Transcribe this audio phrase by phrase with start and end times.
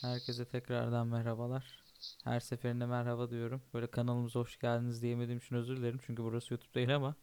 [0.00, 1.82] Herkese tekrardan merhabalar.
[2.24, 3.62] Her seferinde merhaba diyorum.
[3.74, 5.98] Böyle kanalımıza hoş geldiniz diyemediğim için özür dilerim.
[6.06, 7.14] Çünkü burası YouTube değil ama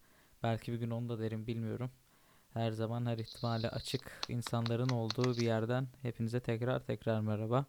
[0.44, 1.92] belki bir gün onu da derim bilmiyorum.
[2.54, 7.66] Her zaman her ihtimale açık insanların olduğu bir yerden hepinize tekrar tekrar merhaba.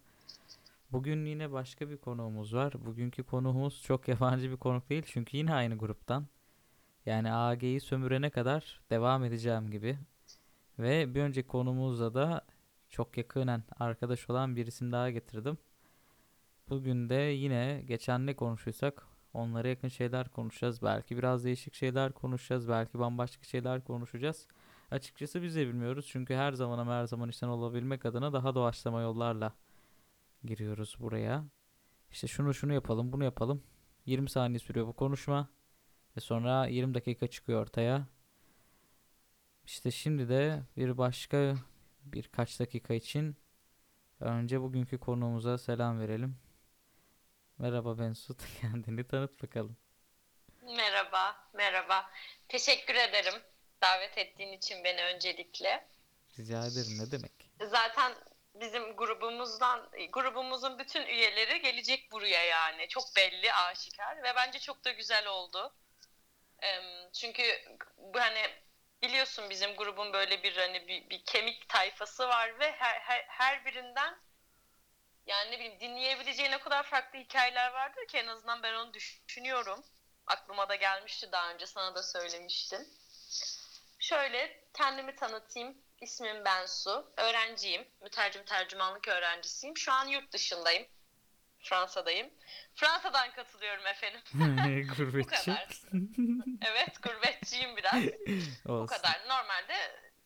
[0.93, 2.87] Bugün yine başka bir konuğumuz var.
[2.87, 6.27] Bugünkü konuğumuz çok yabancı bir konuk değil çünkü yine aynı gruptan.
[7.07, 9.99] Yani AG'yi sömürene kadar devam edeceğim gibi.
[10.79, 12.46] Ve bir önceki konumuzda da
[12.97, 15.59] çok yakınen arkadaş olan bir isim daha getirdim.
[16.69, 20.83] Bugün de yine geçen ne konuşuysak onlara yakın şeyler konuşacağız.
[20.83, 22.69] Belki biraz değişik şeyler konuşacağız.
[22.69, 24.49] Belki bambaşka şeyler konuşacağız.
[24.91, 26.07] Açıkçası biz de bilmiyoruz.
[26.09, 29.53] Çünkü her zaman ama her zaman işten olabilmek adına daha doğaçlama yollarla
[30.45, 31.45] giriyoruz buraya.
[32.11, 33.63] İşte şunu şunu yapalım, bunu yapalım.
[34.07, 35.49] 20 saniye sürüyor bu konuşma.
[36.17, 38.07] Ve sonra 20 dakika çıkıyor ortaya.
[39.65, 41.57] İşte şimdi de bir başka
[42.13, 43.37] birkaç dakika için
[44.21, 46.39] önce bugünkü konuğumuza selam verelim.
[47.59, 49.77] Merhaba Bensut, kendini tanıt bakalım.
[50.63, 52.11] Merhaba, merhaba.
[52.49, 53.35] Teşekkür ederim
[53.83, 55.89] davet ettiğin için beni öncelikle.
[56.39, 57.33] Rica ederim ne demek?
[57.71, 58.13] Zaten
[58.55, 62.89] bizim grubumuzdan, grubumuzun bütün üyeleri gelecek buraya yani.
[62.89, 65.75] Çok belli, aşikar ve bence çok da güzel oldu.
[67.13, 67.43] Çünkü
[67.97, 68.41] bu hani
[69.03, 73.65] biliyorsun bizim grubun böyle bir hani bir, bir kemik tayfası var ve her, her, her
[73.65, 74.19] birinden
[75.27, 79.85] yani ne bileyim dinleyebileceğin o kadar farklı hikayeler vardır ki en azından ben onu düşünüyorum.
[80.27, 82.89] Aklıma da gelmişti daha önce sana da söylemiştim.
[83.99, 85.77] Şöyle kendimi tanıtayım.
[86.01, 87.13] İsmim Bensu.
[87.17, 87.89] Öğrenciyim.
[88.01, 89.77] Mütercim tercümanlık öğrencisiyim.
[89.77, 90.87] Şu an yurt dışındayım.
[91.69, 92.31] Fransa'dayım.
[92.75, 94.21] Fransa'dan katılıyorum efendim.
[94.35, 95.45] Bu Gurbetçi.
[95.45, 95.69] kadar.
[96.71, 98.03] Evet, gurbetçiyim biraz.
[98.65, 98.97] Bu Olsun.
[98.97, 99.21] kadar.
[99.29, 99.75] Normalde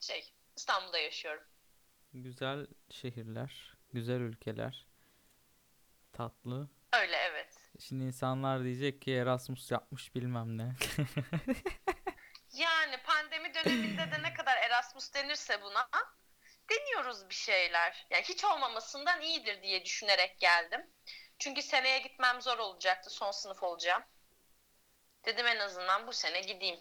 [0.01, 1.43] şey, İstanbul'da yaşıyorum.
[2.13, 4.87] Güzel şehirler, güzel ülkeler,
[6.13, 6.69] tatlı.
[6.93, 7.57] Öyle evet.
[7.81, 10.73] Şimdi insanlar diyecek ki Erasmus yapmış bilmem ne.
[12.53, 15.89] Yani pandemi döneminde de ne kadar Erasmus denirse buna
[16.71, 18.07] deniyoruz bir şeyler.
[18.11, 20.81] Yani hiç olmamasından iyidir diye düşünerek geldim.
[21.41, 23.11] Çünkü seneye gitmem zor olacaktı.
[23.11, 24.03] Son sınıf olacağım.
[25.27, 26.79] Dedim en azından bu sene gideyim.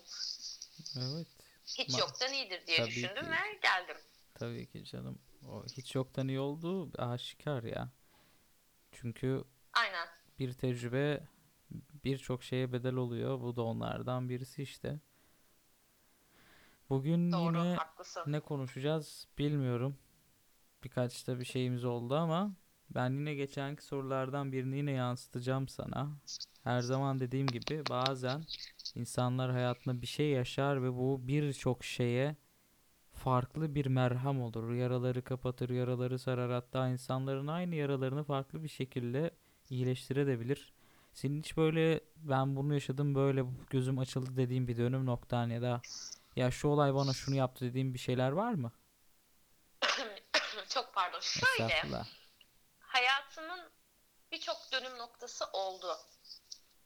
[0.98, 1.28] Evet,
[1.66, 3.32] Hiç Ma- yoktan iyidir diye Tabii düşündüm ki.
[3.32, 3.98] ve geldim.
[4.36, 5.20] tabii ki canım.
[5.50, 7.90] O hiç yoktan iyi olduğu aşikar ya.
[8.92, 9.44] Çünkü
[9.74, 10.08] Aynen.
[10.40, 11.24] bir tecrübe
[12.04, 13.42] birçok şeye bedel oluyor.
[13.42, 15.00] Bu da onlardan birisi işte.
[16.90, 17.58] Bugün Doğru.
[17.58, 18.24] yine Haklısın.
[18.28, 19.98] ne konuşacağız bilmiyorum.
[20.84, 22.52] Birkaç da bir şeyimiz oldu ama
[22.90, 26.10] ben yine geçenki sorulardan birini yine yansıtacağım sana.
[26.64, 28.44] Her zaman dediğim gibi bazen
[28.96, 32.36] insanlar hayatında bir şey yaşar ve bu birçok şeye
[33.14, 34.74] farklı bir merhem olur.
[34.74, 36.52] Yaraları kapatır, yaraları sarar.
[36.52, 39.32] Hatta insanların aynı yaralarını farklı bir şekilde
[39.70, 40.74] iyileştirebilir.
[41.14, 45.82] Senin hiç böyle ben bunu yaşadım böyle gözüm açıldı dediğin bir dönüm noktan ya da
[46.36, 48.72] ya şu olay bana şunu yaptı dediğin bir şeyler var mı?
[50.70, 51.20] Çok pardon.
[51.20, 51.74] Şöyle.
[51.74, 52.19] Estağfurullah.
[53.40, 53.72] Hayatımın
[54.32, 55.98] birçok dönüm noktası oldu.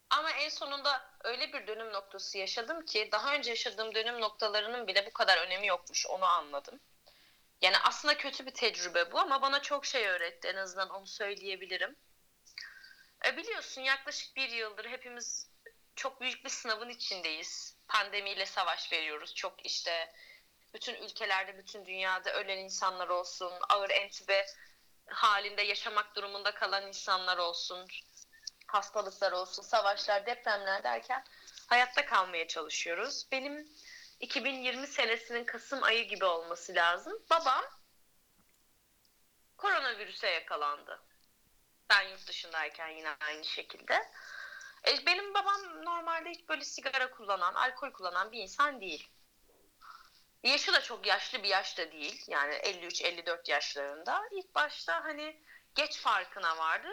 [0.10, 5.06] Ama en sonunda öyle bir dönüm noktası yaşadım ki daha önce yaşadığım dönüm noktalarının bile
[5.06, 6.80] bu kadar önemi yokmuş onu anladım.
[7.62, 11.96] Yani aslında kötü bir tecrübe bu ama bana çok şey öğretti en azından onu söyleyebilirim.
[13.26, 15.50] E biliyorsun yaklaşık bir yıldır hepimiz
[15.96, 17.78] çok büyük bir sınavın içindeyiz.
[17.88, 19.36] Pandemiyle savaş veriyoruz.
[19.36, 20.14] Çok işte
[20.74, 24.46] bütün ülkelerde, bütün dünyada ölen insanlar olsun, ağır entübe
[25.08, 27.88] halinde yaşamak durumunda kalan insanlar olsun,
[28.68, 31.24] hastalıklar olsun, savaşlar, depremler derken
[31.68, 33.28] hayatta kalmaya çalışıyoruz.
[33.32, 33.68] Benim
[34.20, 37.14] 2020 senesinin Kasım ayı gibi olması lazım.
[37.30, 37.64] Babam
[39.58, 41.02] koronavirüse yakalandı.
[41.90, 43.94] Ben yurt dışındayken yine aynı şekilde.
[44.88, 49.10] E, benim babam normalde hiç böyle sigara kullanan, alkol kullanan bir insan değil.
[50.44, 52.24] Yaşı da çok yaşlı bir yaşta değil.
[52.28, 54.22] Yani 53-54 yaşlarında.
[54.32, 55.44] İlk başta hani
[55.76, 56.88] geç farkına vardı.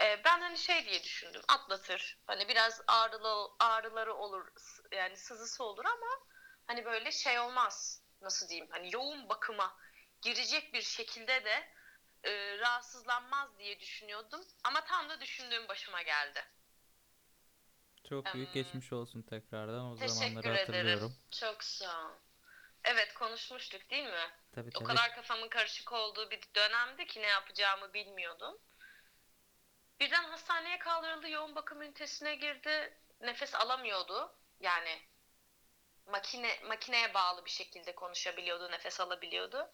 [0.00, 1.42] Ee, ben hani şey diye düşündüm.
[1.48, 2.18] Atlatır.
[2.26, 4.48] Hani biraz ağrılı, ağrıları olur.
[4.92, 6.26] Yani sızısı olur ama
[6.66, 8.02] hani böyle şey olmaz.
[8.20, 8.68] Nasıl diyeyim?
[8.70, 9.76] Hani yoğun bakıma
[10.22, 11.68] girecek bir şekilde de
[12.24, 14.40] e, rahatsızlanmaz diye düşünüyordum.
[14.64, 16.44] Ama tam da düşündüğüm başıma geldi.
[18.08, 19.84] Çok büyük geçmiş olsun tekrardan.
[19.84, 20.58] O Teşekkür zamanları ederim.
[20.58, 21.16] hatırlıyorum.
[21.30, 22.27] Çok sağ ol.
[22.90, 24.30] Evet konuşmuştuk değil mi?
[24.54, 24.84] Tabii O tabii.
[24.84, 28.58] kadar kafamın karışık olduğu bir dönemdi ki ne yapacağımı bilmiyordum.
[30.00, 32.98] Birden hastaneye kaldırıldı, yoğun bakım ünitesine girdi.
[33.20, 34.32] Nefes alamıyordu.
[34.60, 35.02] Yani
[36.06, 39.70] makine makineye bağlı bir şekilde konuşabiliyordu, nefes alabiliyordu.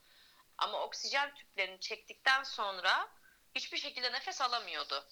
[0.59, 3.09] Ama oksijen tüplerini çektikten sonra
[3.55, 5.09] hiçbir şekilde nefes alamıyordu.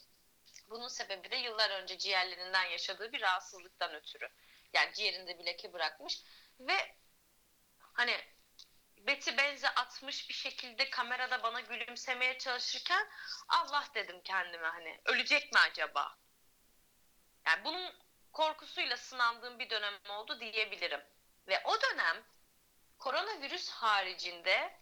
[0.70, 4.28] Bunun sebebi de yıllar önce ciğerlerinden yaşadığı bir rahatsızlıktan ötürü.
[4.72, 6.22] Yani ciğerinde bir leke bırakmış
[6.60, 7.01] ve
[7.93, 8.21] hani
[8.97, 13.09] beti benze atmış bir şekilde kamerada bana gülümsemeye çalışırken
[13.49, 16.19] Allah dedim kendime hani ölecek mi acaba?
[17.47, 17.94] Yani bunun
[18.33, 21.00] korkusuyla sınandığım bir dönem oldu diyebilirim.
[21.49, 22.25] Ve o dönem
[22.99, 24.81] koronavirüs haricinde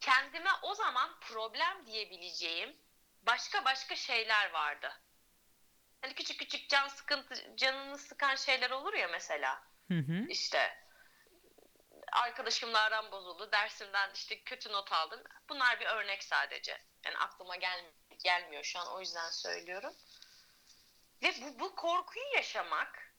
[0.00, 2.76] kendime o zaman problem diyebileceğim
[3.22, 5.02] başka başka şeyler vardı.
[6.00, 9.62] Hani küçük küçük can sıkıntı, canını sıkan şeyler olur ya mesela.
[9.88, 10.26] Hı hı.
[10.28, 10.87] İşte
[12.12, 13.52] arkadaşımla aram bozuldu.
[13.52, 15.22] Dersimden işte kötü not aldım.
[15.48, 16.82] Bunlar bir örnek sadece.
[17.04, 17.84] Yani aklıma gel
[18.24, 19.94] gelmiyor şu an o yüzden söylüyorum.
[21.22, 23.14] Ve bu, bu korkuyu yaşamak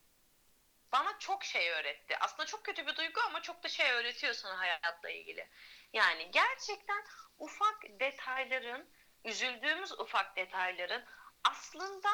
[0.91, 2.17] bana çok şey öğretti.
[2.17, 5.49] Aslında çok kötü bir duygu ama çok da şey öğretiyor sana hayatla ilgili.
[5.93, 7.05] Yani gerçekten
[7.37, 8.89] ufak detayların,
[9.23, 11.05] üzüldüğümüz ufak detayların
[11.43, 12.09] aslında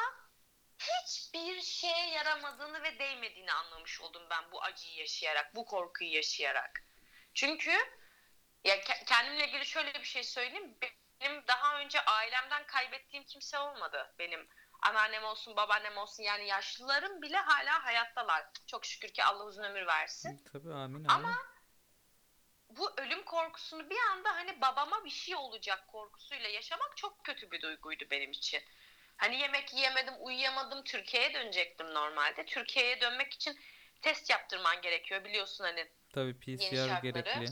[0.79, 6.83] hiçbir şeye yaramadığını ve değmediğini anlamış oldum ben bu acıyı yaşayarak, bu korkuyu yaşayarak.
[7.33, 7.71] Çünkü
[8.63, 10.77] ya ke- kendimle ilgili şöyle bir şey söyleyeyim.
[11.21, 14.13] Benim daha önce ailemden kaybettiğim kimse olmadı.
[14.19, 14.49] Benim
[14.81, 18.45] anneannem olsun, babaannem olsun yani yaşlılarım bile hala hayattalar.
[18.67, 20.43] Çok şükür ki Allah uzun ömür versin.
[20.53, 21.37] Tabii amin Ama amin.
[22.69, 27.61] bu ölüm korkusunu bir anda hani babama bir şey olacak korkusuyla yaşamak çok kötü bir
[27.61, 28.63] duyguydu benim için.
[29.17, 30.83] Hani yemek yiyemedim, uyuyamadım.
[30.83, 32.45] Türkiye'ye dönecektim normalde.
[32.45, 33.59] Türkiye'ye dönmek için
[34.01, 35.87] test yaptırman gerekiyor biliyorsun hani.
[36.13, 37.45] Tabii PCR gerekli.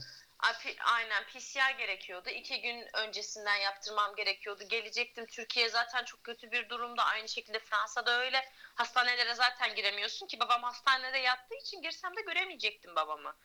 [0.85, 2.29] Aynen PCR gerekiyordu.
[2.29, 4.63] İki gün öncesinden yaptırmam gerekiyordu.
[4.69, 7.03] Gelecektim Türkiye zaten çok kötü bir durumda.
[7.05, 8.51] Aynı şekilde Fransa'da öyle.
[8.75, 13.35] Hastanelere zaten giremiyorsun ki babam hastanede yattığı için girsem de göremeyecektim babamı.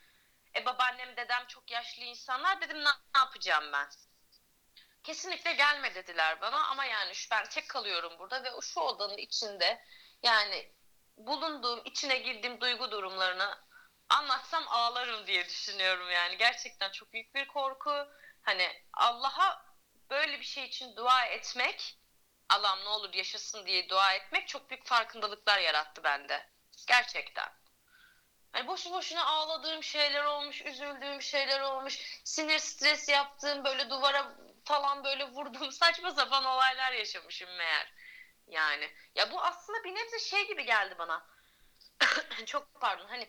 [0.57, 3.89] E babaannem dedem çok yaşlı insanlar dedim ne, ne yapacağım ben?
[5.05, 9.85] Kesinlikle gelme dediler bana ama yani şu ben tek kalıyorum burada ve şu odanın içinde
[10.23, 10.73] yani
[11.17, 13.59] bulunduğum içine girdiğim duygu durumlarını
[14.09, 16.37] anlatsam ağlarım diye düşünüyorum yani.
[16.37, 18.09] Gerçekten çok büyük bir korku.
[18.43, 19.65] Hani Allah'a
[20.11, 21.99] böyle bir şey için dua etmek,
[22.49, 26.51] Allah'ım ne olur yaşasın diye dua etmek çok büyük farkındalıklar yarattı bende.
[26.87, 27.49] Gerçekten.
[28.53, 34.35] Hani boşu boşuna ağladığım şeyler olmuş, üzüldüğüm şeyler olmuş, sinir stres yaptığım, böyle duvara
[34.69, 37.93] falan böyle vurduğum saçma sapan olaylar yaşamışım meğer.
[38.47, 41.27] Yani ya bu aslında bir nebze şey gibi geldi bana.
[42.47, 43.29] Çok pardon hani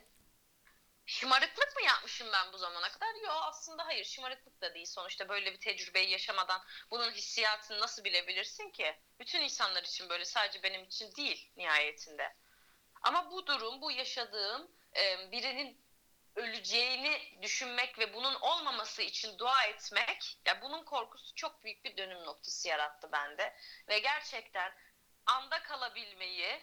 [1.06, 3.15] şımarıklık mı yapmışım ben bu zamana kadar?
[3.15, 4.86] Yok aslında hayır şımarıklık da değil.
[4.86, 8.95] Sonuçta böyle bir tecrübeyi yaşamadan bunun hissiyatını nasıl bilebilirsin ki?
[9.19, 12.35] Bütün insanlar için böyle sadece benim için değil nihayetinde.
[13.01, 14.71] Ama bu durum, bu yaşadığım
[15.31, 15.88] birinin
[16.39, 22.24] öleceğini düşünmek ve bunun olmaması için dua etmek, ya bunun korkusu çok büyük bir dönüm
[22.25, 23.56] noktası yarattı bende
[23.89, 24.71] ve gerçekten
[25.25, 26.62] anda kalabilmeyi,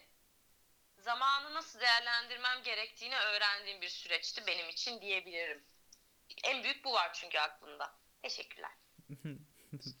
[0.97, 5.63] zamanı nasıl değerlendirmem gerektiğini öğrendiğim bir süreçti benim için diyebilirim.
[6.43, 7.93] En büyük bu var çünkü aklımda.
[8.21, 8.71] Teşekkürler.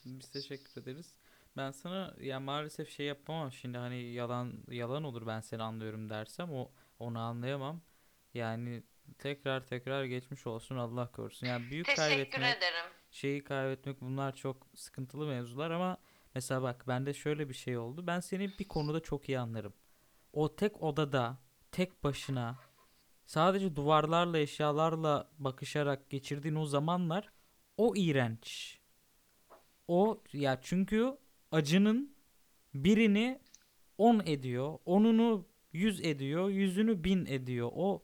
[0.05, 1.15] Biz teşekkür ederiz.
[1.57, 6.53] Ben sana ya maalesef şey yapamam şimdi hani yalan yalan olur ben seni anlıyorum dersem
[6.53, 7.81] o onu anlayamam.
[8.33, 8.83] Yani
[9.19, 11.47] tekrar tekrar geçmiş olsun Allah korusun.
[11.47, 12.91] Yani büyük Teşekkür kaybetmek, ederim.
[13.11, 15.97] şeyi kaybetmek bunlar çok sıkıntılı mevzular ama
[16.35, 18.07] mesela bak bende şöyle bir şey oldu.
[18.07, 19.73] Ben seni bir konuda çok iyi anlarım.
[20.33, 21.37] O tek odada
[21.71, 22.55] tek başına
[23.25, 27.31] sadece duvarlarla eşyalarla bakışarak geçirdiğin o zamanlar
[27.77, 28.77] o iğrenç.
[29.87, 31.17] O ya çünkü
[31.51, 32.15] acının
[32.73, 33.39] birini
[33.97, 37.69] 10 ediyor, onunu 100 ediyor, yüzünü 1000 ediyor.
[37.73, 38.03] O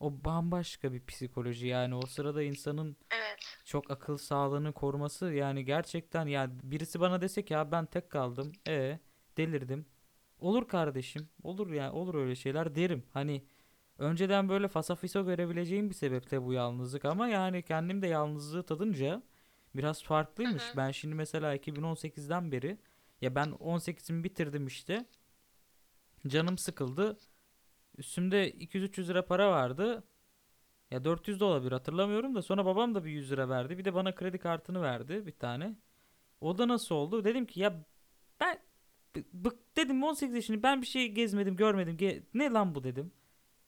[0.00, 3.58] o bambaşka bir psikoloji yani o sırada insanın Evet.
[3.64, 8.52] çok akıl sağlığını koruması yani gerçekten ya birisi bana dese ki ya ben tek kaldım
[8.68, 8.98] e
[9.36, 9.86] delirdim.
[10.38, 13.04] Olur kardeşim olur ya olur öyle şeyler derim.
[13.12, 13.44] Hani
[13.98, 19.22] önceden böyle fasafiso görebileceğim bir sebeple bu yalnızlık ama yani kendim de yalnızlığı tadınca
[19.74, 20.62] biraz farklıymış.
[20.62, 20.76] Hı hı.
[20.76, 22.78] Ben şimdi mesela 2018'den beri
[23.20, 25.06] ya ben 18'imi bitirdim işte.
[26.26, 27.18] Canım sıkıldı.
[27.98, 30.04] Üstümde 200-300 lira para vardı.
[30.90, 33.78] Ya 400 de olabilir hatırlamıyorum da sonra babam da bir 100 lira verdi.
[33.78, 35.76] Bir de bana kredi kartını verdi bir tane.
[36.40, 37.24] O da nasıl oldu?
[37.24, 37.84] Dedim ki ya
[38.40, 38.58] ben
[39.32, 41.96] bık dedim 18 yaşında ben bir şey gezmedim görmedim.
[41.96, 43.12] Ge- ne lan bu dedim.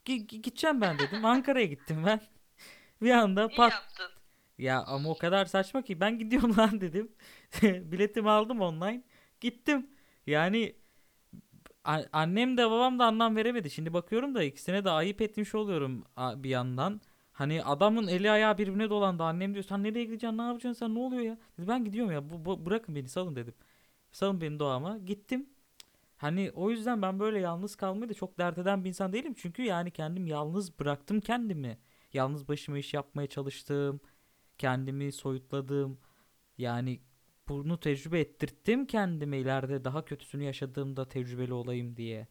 [0.07, 1.25] Gi- gideceğim ben dedim.
[1.25, 2.21] Ankara'ya gittim ben.
[3.03, 3.73] Bir anda pat
[4.59, 7.13] ya ama o kadar saçma ki ben gidiyorum lan dedim.
[7.63, 9.05] Biletimi aldım online.
[9.41, 9.91] Gittim.
[10.27, 10.77] Yani
[12.13, 13.71] annem de babam da anlam veremedi.
[13.71, 17.01] Şimdi bakıyorum da ikisine de ayıp etmiş oluyorum bir yandan.
[17.33, 19.23] Hani adamın eli ayağı birbirine dolandı.
[19.23, 21.39] Annem diyor sen nereye gideceksin ne yapacaksın sen ne oluyor ya?
[21.59, 23.55] Dedi, ben gidiyorum ya bu, bu- bırakın beni salın dedim.
[24.13, 24.99] Salın beni doğama.
[24.99, 25.47] Gittim.
[26.17, 29.35] Hani o yüzden ben böyle yalnız kalmayı da çok dert eden bir insan değilim.
[29.39, 31.79] Çünkü yani kendim yalnız bıraktım kendimi.
[32.13, 34.01] Yalnız başıma iş yapmaya çalıştım.
[34.59, 35.99] Kendimi soyutladım.
[36.59, 37.01] Yani
[37.49, 42.27] bunu tecrübe ettirttim kendime ileride daha kötüsünü yaşadığımda tecrübeli olayım diye.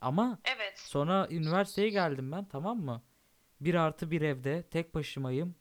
[0.00, 0.78] Ama Evet.
[0.78, 3.02] sonra üniversiteye geldim ben tamam mı?
[3.60, 5.54] Bir artı bir evde tek başımayım.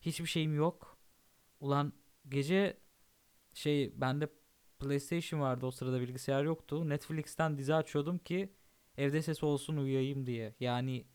[0.00, 0.98] Hiçbir şeyim yok.
[1.60, 1.92] Ulan
[2.28, 2.76] gece
[3.54, 4.28] şey bende
[4.78, 6.88] PlayStation vardı o sırada bilgisayar yoktu.
[6.88, 8.52] Netflix'ten dizi açıyordum ki
[8.96, 10.54] evde ses olsun uyuyayım diye.
[10.60, 11.06] Yani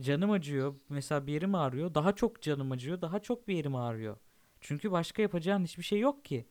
[0.00, 0.74] canım acıyor.
[0.88, 1.94] Mesela bir yerim ağrıyor.
[1.94, 3.00] Daha çok canım acıyor.
[3.00, 4.16] Daha çok bir yerim ağrıyor.
[4.60, 6.48] Çünkü başka yapacağın hiçbir şey yok ki.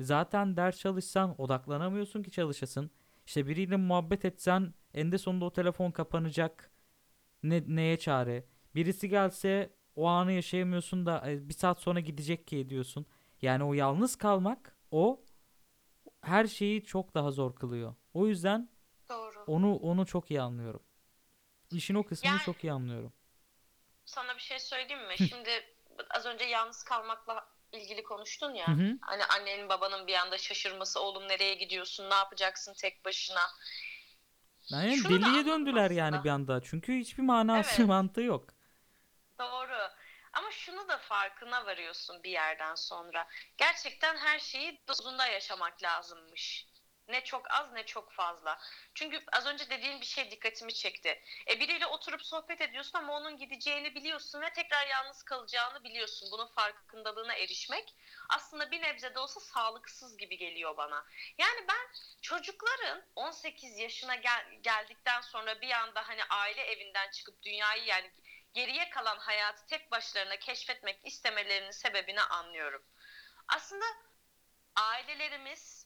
[0.00, 2.90] Zaten ders çalışsan odaklanamıyorsun ki çalışasın.
[3.26, 6.70] İşte biriyle muhabbet etsen eninde sonunda o telefon kapanacak.
[7.42, 8.44] Ne, neye çare?
[8.74, 13.06] Birisi gelse o anı yaşayamıyorsun da bir saat sonra gidecek ki diyorsun.
[13.42, 15.24] Yani o yalnız kalmak o
[16.20, 17.94] her şeyi çok daha zor kılıyor.
[18.14, 18.68] O yüzden
[19.08, 19.44] Doğru.
[19.46, 20.82] onu onu çok iyi anlıyorum.
[21.70, 23.12] İşin o kısmını Yani çok iyi anlıyorum.
[24.04, 25.18] sana bir şey söyleyeyim mi?
[25.18, 25.50] Şimdi
[26.14, 28.68] az önce yalnız kalmakla ilgili konuştun Hı ya.
[28.68, 28.98] hı.
[29.00, 33.40] Hani annenin babanın bir anda şaşırması, oğlum nereye gidiyorsun, ne yapacaksın tek başına.
[34.70, 36.24] Yani Şunu deliye döndüler yani aslında.
[36.24, 36.60] bir anda.
[36.62, 37.88] Çünkü hiçbir manası Evet.
[37.88, 38.48] mantığı yok.
[39.38, 39.76] Doğru.
[40.32, 43.26] Ama şunu da farkına varıyorsun bir yerden sonra.
[43.58, 46.66] Gerçekten her şeyi dozunda yaşamak lazımmış.
[47.08, 48.58] Ne çok az ne çok fazla.
[48.94, 51.22] Çünkü az önce dediğin bir şey dikkatimi çekti.
[51.50, 56.28] E biriyle oturup sohbet ediyorsun ama onun gideceğini biliyorsun ve tekrar yalnız kalacağını biliyorsun.
[56.32, 57.94] Bunun farkındalığına erişmek
[58.28, 61.06] aslında bir nebze de olsa sağlıksız gibi geliyor bana.
[61.38, 61.88] Yani ben
[62.22, 68.10] çocukların 18 yaşına gel- geldikten sonra bir anda hani aile evinden çıkıp dünyayı yani
[68.54, 72.82] geriye kalan hayatı tek başlarına keşfetmek istemelerinin sebebini anlıyorum.
[73.48, 73.84] Aslında
[74.76, 75.83] ailelerimiz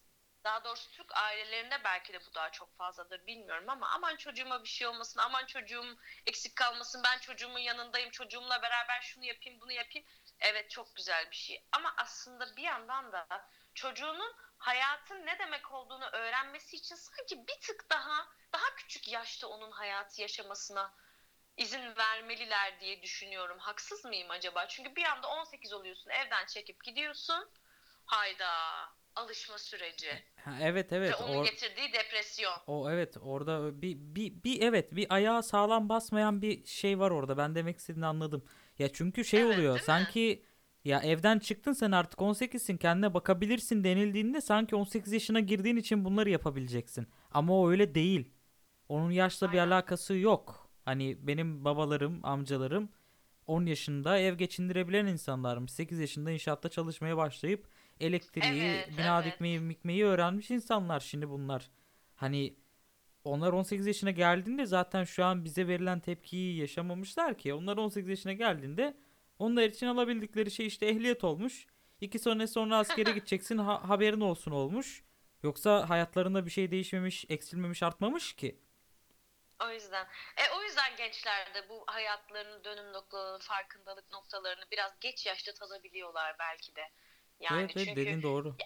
[0.49, 4.69] daha doğrusu Türk ailelerinde belki de bu daha çok fazladır bilmiyorum ama aman çocuğuma bir
[4.69, 10.09] şey olmasın, aman çocuğum eksik kalmasın, ben çocuğumun yanındayım, çocuğumla beraber şunu yapayım, bunu yapayım.
[10.41, 13.27] Evet çok güzel bir şey ama aslında bir yandan da
[13.75, 19.71] çocuğunun hayatın ne demek olduğunu öğrenmesi için sanki bir tık daha daha küçük yaşta onun
[19.71, 20.95] hayatı yaşamasına
[21.57, 23.59] izin vermeliler diye düşünüyorum.
[23.59, 24.69] Haksız mıyım acaba?
[24.69, 27.51] Çünkü bir anda 18 oluyorsun, evden çekip gidiyorsun.
[28.07, 28.53] Hayda,
[29.25, 30.07] alışma süreci
[30.45, 31.15] Ha, evet ve evet.
[31.23, 32.53] onun Or- getirdiği depresyon.
[32.67, 37.37] o evet orada bir, bir bir evet bir ayağı sağlam basmayan bir şey var orada.
[37.37, 38.45] Ben demek istediğini anladım.
[38.79, 39.73] Ya çünkü şey Evet, oluyor.
[39.75, 39.87] değil mi?
[39.87, 40.45] Sanki
[40.85, 46.31] ya evden çıktın sen artık 18'sin kendine bakabilirsin denildiğinde sanki 18 yaşına girdiğin için bunları
[46.31, 47.07] yapabileceksin.
[47.31, 48.31] Ama o öyle değil.
[48.89, 49.71] Onun yaşla bir Aynen.
[49.71, 50.71] alakası yok.
[50.85, 52.89] Hani benim babalarım, amcalarım
[53.47, 55.73] 10 yaşında ev geçindirebilen insanlarmış.
[55.73, 57.69] 8 yaşında inşaatta çalışmaya başlayıp
[58.01, 59.33] elektriği, Evet, bina evet.
[59.35, 61.71] dikmeyi, mikmeyi öğrenmiş insanlar şimdi bunlar.
[62.17, 62.57] Hani
[63.25, 67.55] onlar 18 yaşına geldiğinde zaten şu an bize verilen tepkiyi yaşamamışlar ki.
[67.55, 68.97] Onlar 18 yaşına geldiğinde
[69.39, 71.67] onlar için alabildikleri şey işte ehliyet olmuş.
[72.01, 75.05] İki sene sonra askere gideceksin ha- haberin olsun olmuş.
[75.43, 78.61] Yoksa hayatlarında bir şey değişmemiş, eksilmemiş, artmamış ki.
[79.65, 80.07] O yüzden.
[80.37, 86.37] E, o yüzden gençler de bu hayatlarının dönüm noktalarını, farkındalık noktalarını biraz geç yaşta tadabiliyorlar
[86.39, 86.91] belki de.
[87.41, 88.57] Yani Evet evet çünkü dediğin doğru.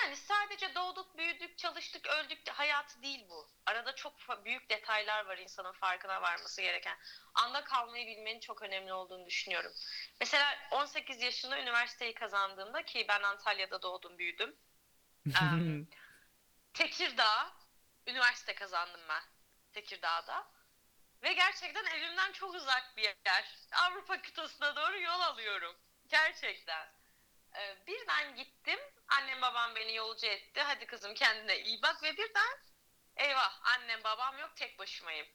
[0.00, 3.48] Yani sadece doğduk, büyüdük, çalıştık, öldük de hayatı değil bu.
[3.66, 6.98] Arada çok büyük detaylar var insanın farkına varması gereken.
[7.34, 9.72] Anda kalmayı bilmenin çok önemli olduğunu düşünüyorum.
[10.20, 14.56] Mesela 18 yaşında üniversiteyi kazandığımda ki ben Antalya'da doğdum, büyüdüm.
[16.74, 17.52] Tekirdağ,
[18.06, 19.22] üniversite kazandım ben
[19.72, 20.46] Tekirdağ'da.
[21.22, 23.58] Ve gerçekten evimden çok uzak bir yer.
[23.72, 25.76] Avrupa kıtasına doğru yol alıyorum.
[26.08, 26.86] Gerçekten.
[27.56, 28.78] Ee, birden gittim.
[29.08, 30.60] Annem babam beni yolcu etti.
[30.60, 32.58] Hadi kızım kendine iyi bak ve birden
[33.16, 35.26] eyvah annem babam yok tek başımayım.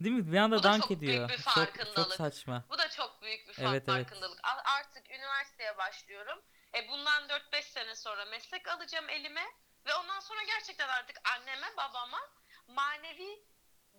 [0.00, 0.32] Değil mi?
[0.32, 1.28] Bir anda Bu da dank çok büyük ediyor.
[1.28, 2.16] bir Çok çok farkındalık.
[2.16, 2.64] saçma.
[2.68, 3.86] Bu da çok büyük bir Evet, evet.
[3.86, 4.40] farkındalık.
[4.42, 6.42] A- Artık üniversiteye başlıyorum.
[6.74, 9.44] E bundan 4-5 sene sonra meslek alacağım elime
[9.86, 12.20] ve ondan sonra gerçekten artık anneme, babama
[12.68, 13.44] manevi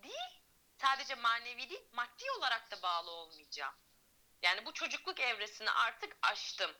[0.02, 0.42] değil,
[0.76, 3.74] sadece manevi değil, maddi olarak da bağlı olmayacağım.
[4.42, 6.70] Yani bu çocukluk evresini artık aştım.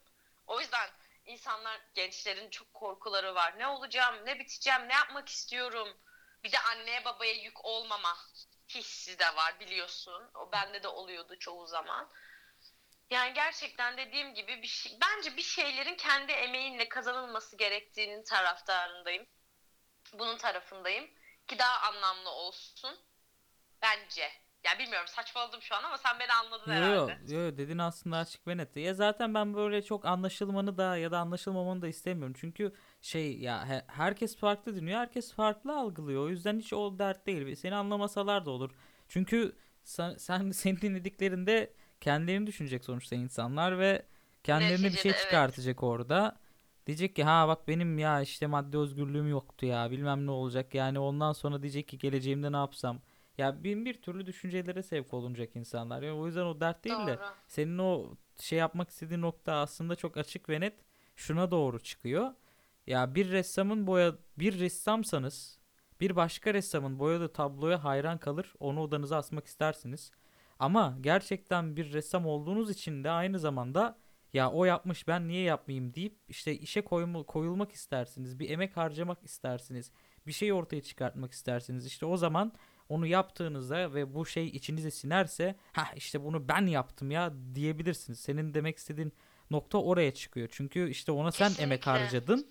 [0.46, 0.90] O yüzden
[1.24, 3.58] insanlar, gençlerin çok korkuları var.
[3.58, 5.98] Ne olacağım, ne biteceğim, ne yapmak istiyorum.
[6.44, 8.16] Bir de anneye babaya yük olmama
[8.68, 10.30] hissi de var biliyorsun.
[10.34, 12.10] O bende de oluyordu çoğu zaman.
[13.10, 19.26] Yani gerçekten dediğim gibi bir şey, bence bir şeylerin kendi emeğinle kazanılması gerektiğinin taraftarındayım.
[20.12, 21.10] Bunun tarafındayım
[21.48, 22.98] ki daha anlamlı olsun.
[23.82, 24.45] Bence.
[24.66, 27.18] Ya bilmiyorum saçmaladım şu an ama sen beni anladın Yo herhalde.
[27.28, 28.76] yo yo, dediğin aslında açık ve net.
[28.76, 32.34] Ya zaten ben böyle çok anlaşılmanı da ya da anlaşılmamanı da istemiyorum.
[32.40, 36.22] Çünkü şey ya he- herkes farklı dinliyor, herkes farklı algılıyor.
[36.24, 37.54] O yüzden hiç o dert değil.
[37.56, 38.70] Seni anlamasalar da olur.
[39.08, 44.02] Çünkü sen, sen senin dinlediklerinde kendilerini düşünecek sonuçta insanlar ve
[44.44, 45.22] kendilerine bir şey Neticede evet.
[45.22, 46.36] çıkartacak orada.
[46.86, 50.98] Diyecek ki ha bak benim ya işte madde özgürlüğüm yoktu ya bilmem ne olacak yani
[50.98, 53.00] ondan sonra diyecek ki geleceğimde ne yapsam.
[53.38, 56.02] Ya bin bir türlü düşüncelere sevk olunacak insanlar.
[56.02, 57.24] Yani o yüzden o dert değil de Doğru.
[57.48, 60.74] senin o şey yapmak istediğin nokta aslında çok açık ve net
[61.16, 62.34] şuna doğru çıkıyor.
[62.86, 65.58] Ya bir ressamın boya bir ressamsanız
[66.00, 70.10] bir başka ressamın boyadığı tabloya hayran kalır, onu odanıza asmak istersiniz.
[70.58, 73.98] Ama gerçekten bir ressam olduğunuz için de aynı zamanda
[74.32, 76.82] ya o yapmış ben niye yapmayayım deyip işte işe
[77.26, 78.38] koyulmak istersiniz.
[78.38, 79.90] Bir emek harcamak istersiniz.
[80.26, 81.86] Bir şey ortaya çıkartmak istersiniz.
[81.86, 82.52] İşte o zaman
[82.88, 88.20] onu yaptığınızda ve bu şey içinize sinerse ha işte bunu ben yaptım ya diyebilirsiniz.
[88.20, 89.12] Senin demek istediğin
[89.50, 90.48] nokta oraya çıkıyor.
[90.52, 91.90] Çünkü işte ona sen emek Kesinlikle.
[91.90, 92.48] harcadın.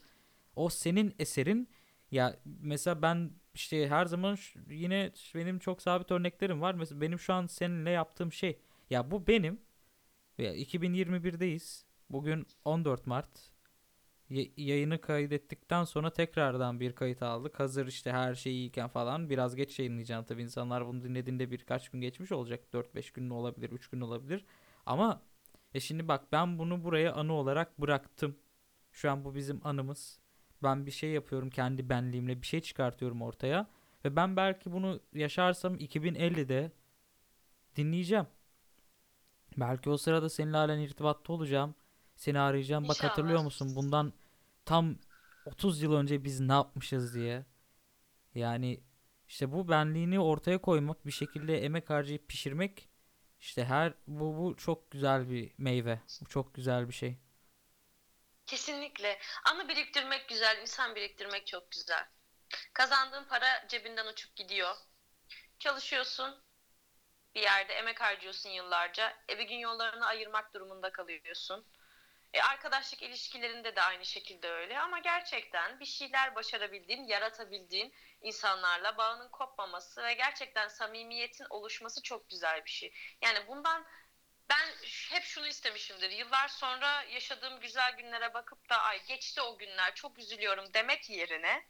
[0.55, 1.69] O senin eserin.
[2.11, 4.37] Ya mesela ben işte her zaman
[4.69, 6.73] yine benim çok sabit örneklerim var.
[6.73, 8.59] Mesela benim şu an seninle yaptığım şey.
[8.89, 9.61] Ya bu benim.
[10.37, 11.85] Ya 2021'deyiz.
[12.09, 13.29] Bugün 14 Mart.
[14.57, 17.59] Yayını kaydettikten sonra tekrardan bir kayıt aldık.
[17.59, 19.29] Hazır işte her şey iyiyken falan.
[19.29, 20.41] Biraz geç yayınlayacağım tabii.
[20.41, 22.73] insanlar bunu dinlediğinde birkaç gün geçmiş olacak.
[22.73, 24.45] 4-5 gün olabilir, 3 gün olabilir.
[24.85, 25.21] Ama
[25.73, 28.35] e şimdi bak ben bunu buraya anı olarak bıraktım.
[28.91, 30.19] Şu an bu bizim anımız.
[30.63, 32.41] Ben bir şey yapıyorum kendi benliğimle.
[32.41, 33.67] Bir şey çıkartıyorum ortaya.
[34.05, 36.71] Ve ben belki bunu yaşarsam 2050'de
[37.75, 38.27] dinleyeceğim.
[39.57, 41.75] Belki o sırada seninle halen irtibatta olacağım.
[42.15, 42.87] Seni arayacağım.
[42.87, 43.75] Bak hatırlıyor musun?
[43.75, 44.13] Bundan
[44.65, 44.95] tam
[45.45, 47.45] 30 yıl önce biz ne yapmışız diye.
[48.35, 48.83] Yani
[49.27, 52.89] işte bu benliğini ortaya koymak, bir şekilde emek harcayıp pişirmek
[53.39, 55.99] işte her bu bu çok güzel bir meyve.
[56.21, 57.17] Bu çok güzel bir şey.
[58.45, 59.19] Kesinlikle.
[59.45, 62.07] Anı biriktirmek güzel, insan biriktirmek çok güzel.
[62.73, 64.75] Kazandığın para cebinden uçup gidiyor.
[65.59, 66.35] Çalışıyorsun,
[67.35, 69.13] bir yerde emek harcıyorsun yıllarca.
[69.29, 71.65] E bir gün yollarını ayırmak durumunda kalıyorsun.
[72.35, 79.29] E arkadaşlık ilişkilerinde de aynı şekilde öyle ama gerçekten bir şeyler başarabildiğin, yaratabildiğin insanlarla bağının
[79.29, 82.93] kopmaması ve gerçekten samimiyetin oluşması çok güzel bir şey.
[83.21, 83.85] Yani bundan
[84.49, 84.69] ben
[85.11, 86.09] hep şunu istemişimdir.
[86.09, 91.65] Yıllar sonra yaşadığım güzel günlere bakıp da ay geçti o günler çok üzülüyorum demek yerine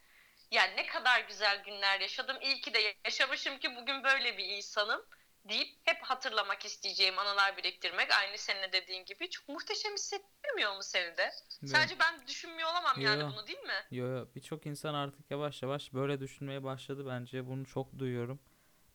[0.51, 2.37] yani ne kadar güzel günler yaşadım.
[2.41, 5.05] İyi ki de yaşamışım ki bugün böyle bir insanım
[5.49, 8.11] deyip hep hatırlamak isteyeceğim anılar biriktirmek.
[8.11, 11.31] Aynı senin de dediğin gibi çok muhteşem hissettirmiyor mu seni de?
[11.63, 13.29] Ve- Sadece ben düşünmüyor olamam yani Yo.
[13.31, 13.85] bunu değil mi?
[13.91, 17.45] Yo yo birçok insan artık yavaş yavaş böyle düşünmeye başladı bence.
[17.47, 18.39] Bunu çok duyuyorum.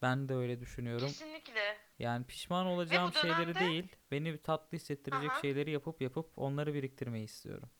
[0.02, 1.06] Ben de öyle düşünüyorum.
[1.06, 1.78] Kesinlikle.
[1.98, 5.40] Yani pişman olacağım şeyleri dönemde- değil, beni tatlı hissettirecek Aha.
[5.40, 7.70] şeyleri yapıp yapıp onları biriktirmeyi istiyorum.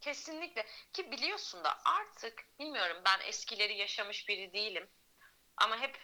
[0.00, 0.66] Kesinlikle.
[0.92, 4.88] Ki biliyorsun da artık bilmiyorum ben eskileri yaşamış biri değilim.
[5.56, 5.98] Ama hep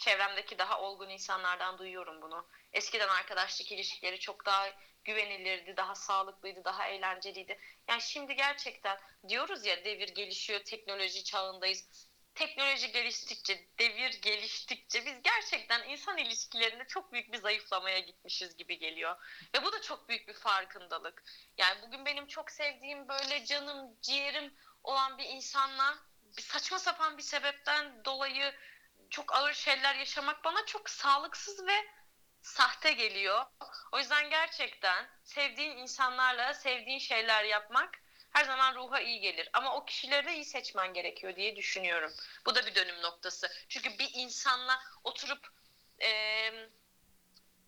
[0.00, 2.48] çevremdeki daha olgun insanlardan duyuyorum bunu.
[2.72, 4.70] Eskiden arkadaşlık ilişkileri çok daha
[5.04, 7.58] güvenilirdi, daha sağlıklıydı, daha eğlenceliydi.
[7.88, 12.10] Yani şimdi gerçekten diyoruz ya devir gelişiyor, teknoloji çağındayız.
[12.34, 19.16] Teknoloji geliştikçe, devir geliştikçe biz gerçekten insan ilişkilerinde çok büyük bir zayıflamaya gitmişiz gibi geliyor.
[19.54, 21.24] Ve bu da çok büyük bir farkındalık.
[21.58, 25.98] Yani bugün benim çok sevdiğim böyle canım, ciğerim olan bir insanla
[26.38, 28.54] saçma sapan bir sebepten dolayı
[29.10, 31.86] çok ağır şeyler yaşamak bana çok sağlıksız ve
[32.42, 33.46] sahte geliyor.
[33.92, 37.98] O yüzden gerçekten sevdiğin insanlarla sevdiğin şeyler yapmak
[38.30, 39.48] her zaman ruha iyi gelir.
[39.52, 42.12] Ama o kişileri de iyi seçmen gerekiyor diye düşünüyorum.
[42.46, 43.48] Bu da bir dönüm noktası.
[43.68, 45.48] Çünkü bir insanla oturup
[46.00, 46.70] eee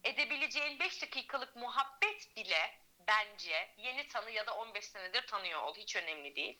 [0.05, 5.75] edebileceğin 5 dakikalık muhabbet bile bence yeni tanı ya da 15 senedir tanıyor ol.
[5.77, 6.59] Hiç önemli değil.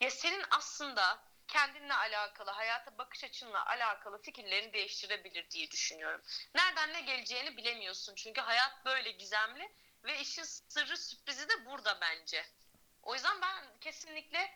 [0.00, 6.20] Ya senin aslında kendinle alakalı, hayata bakış açınla alakalı fikirlerini değiştirebilir diye düşünüyorum.
[6.54, 8.14] Nereden ne geleceğini bilemiyorsun.
[8.14, 9.72] Çünkü hayat böyle gizemli
[10.04, 12.44] ve işin sırrı sürprizi de burada bence.
[13.02, 14.50] O yüzden ben kesinlikle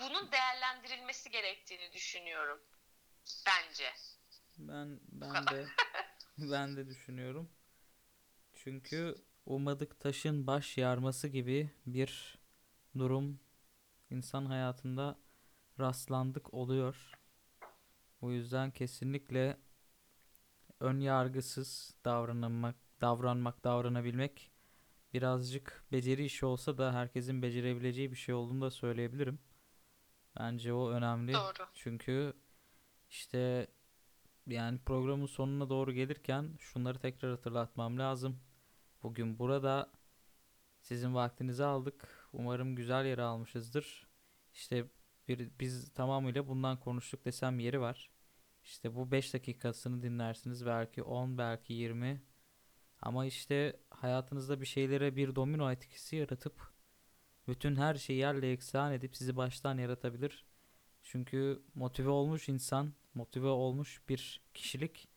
[0.00, 2.60] bunun değerlendirilmesi gerektiğini düşünüyorum.
[3.46, 3.92] Bence.
[4.58, 5.66] Ben ben de
[6.38, 7.50] ben de düşünüyorum.
[8.54, 9.14] Çünkü
[9.46, 12.38] ummadık taşın baş yarması gibi bir
[12.98, 13.40] durum
[14.10, 15.25] insan hayatında
[15.80, 17.12] rastlandık oluyor.
[18.20, 19.56] O yüzden kesinlikle
[20.80, 24.50] ön yargısız davranmak, davranmak, davranabilmek
[25.14, 29.38] birazcık beceri işi olsa da herkesin becerebileceği bir şey olduğunu da söyleyebilirim.
[30.38, 31.32] Bence o önemli.
[31.32, 31.68] Doğru.
[31.74, 32.32] Çünkü
[33.10, 33.66] işte
[34.46, 38.40] yani programın sonuna doğru gelirken şunları tekrar hatırlatmam lazım.
[39.02, 39.92] Bugün burada
[40.80, 42.28] sizin vaktinizi aldık.
[42.32, 44.06] Umarım güzel yere almışızdır.
[44.54, 44.86] İşte
[45.28, 48.10] bir, biz tamamıyla bundan konuştuk desem yeri var.
[48.64, 50.66] İşte bu 5 dakikasını dinlersiniz.
[50.66, 52.22] Belki 10, belki 20.
[53.02, 56.72] Ama işte hayatınızda bir şeylere bir domino etkisi yaratıp
[57.48, 60.46] bütün her şeyi yerle eksan edip sizi baştan yaratabilir.
[61.02, 65.08] Çünkü motive olmuş insan, motive olmuş bir kişilik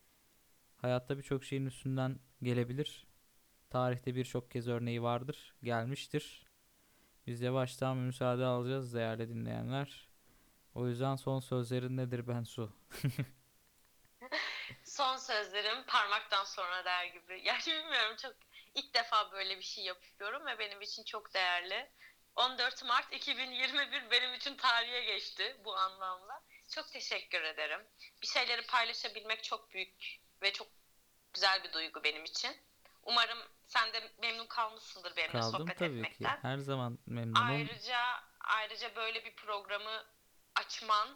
[0.77, 3.07] hayatta birçok şeyin üstünden gelebilir.
[3.69, 6.48] Tarihte birçok kez örneği vardır, gelmiştir.
[7.29, 10.07] Biz yavaştan müsaade alacağız değerli dinleyenler.
[10.75, 12.73] O yüzden son sözlerin nedir Bensu?
[14.83, 17.41] Son sözlerim parmaktan sonra der gibi.
[17.45, 18.33] Yani bilmiyorum çok
[18.75, 21.91] ilk defa böyle bir şey yapıyorum ve benim için çok değerli.
[22.35, 26.43] 14 Mart 2021 benim için tarihe geçti bu anlamda.
[26.69, 27.81] Çok teşekkür ederim.
[28.21, 30.67] Bir şeyleri paylaşabilmek çok büyük ve çok
[31.33, 32.51] güzel bir duygu benim için.
[33.09, 36.07] Umarım sen de memnun kalmışsındır benimle Kaldım sohbet tabii ki.
[36.07, 36.39] etmekten.
[36.41, 37.47] Her zaman memnunum.
[37.47, 37.99] Ayrıca
[38.39, 40.05] ayrıca böyle bir programı
[40.55, 41.09] açman,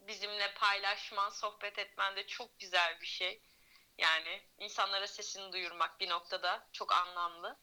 [0.00, 3.42] bizimle paylaşman, sohbet etmen de çok güzel bir şey.
[3.98, 7.56] Yani insanlara sesini duyurmak bir noktada çok anlamlı.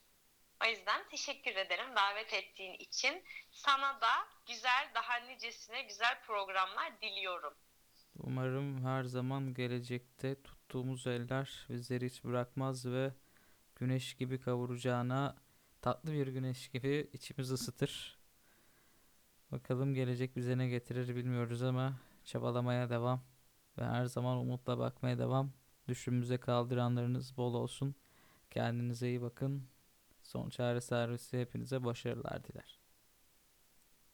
[0.64, 3.24] O yüzden teşekkür ederim davet ettiğin için.
[3.52, 7.54] Sana da güzel, daha nicesine güzel programlar diliyorum.
[8.16, 13.12] Umarım her zaman gelecekte tuttuğumuz eller bizleri hiç bırakmaz ve
[13.82, 15.36] güneş gibi kavuracağına
[15.82, 18.20] tatlı bir güneş gibi içimizi ısıtır.
[19.52, 23.22] Bakalım gelecek bize ne getirir bilmiyoruz ama çabalamaya devam
[23.78, 25.52] ve her zaman umutla bakmaya devam.
[25.88, 27.96] Düşümüze kaldıranlarınız bol olsun.
[28.52, 29.64] Kendinize iyi bakın.
[30.24, 32.81] Son çare servisi hepinize başarılar diler.